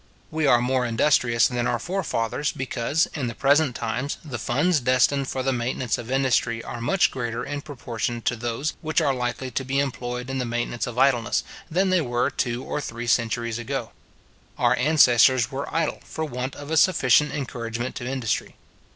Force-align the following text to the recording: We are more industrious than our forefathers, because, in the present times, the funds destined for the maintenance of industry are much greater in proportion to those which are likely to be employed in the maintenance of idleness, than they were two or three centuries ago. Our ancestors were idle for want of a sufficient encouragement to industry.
We 0.31 0.47
are 0.47 0.59
more 0.61 0.83
industrious 0.83 1.47
than 1.47 1.67
our 1.67 1.77
forefathers, 1.77 2.51
because, 2.51 3.05
in 3.13 3.27
the 3.27 3.35
present 3.35 3.75
times, 3.75 4.17
the 4.25 4.39
funds 4.39 4.79
destined 4.79 5.27
for 5.27 5.43
the 5.43 5.53
maintenance 5.53 5.99
of 5.99 6.09
industry 6.09 6.63
are 6.63 6.81
much 6.81 7.11
greater 7.11 7.43
in 7.43 7.61
proportion 7.61 8.23
to 8.23 8.35
those 8.35 8.73
which 8.81 8.99
are 8.99 9.13
likely 9.13 9.51
to 9.51 9.63
be 9.63 9.77
employed 9.79 10.31
in 10.31 10.39
the 10.39 10.43
maintenance 10.43 10.87
of 10.87 10.97
idleness, 10.97 11.43
than 11.69 11.91
they 11.91 12.01
were 12.01 12.31
two 12.31 12.63
or 12.63 12.81
three 12.81 13.05
centuries 13.05 13.59
ago. 13.59 13.91
Our 14.57 14.75
ancestors 14.75 15.51
were 15.51 15.71
idle 15.71 15.99
for 16.03 16.25
want 16.25 16.55
of 16.55 16.71
a 16.71 16.77
sufficient 16.77 17.31
encouragement 17.31 17.93
to 17.97 18.07
industry. 18.07 18.55